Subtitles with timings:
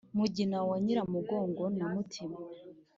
[0.17, 2.37] mugina wa nyiramugogoma na mutima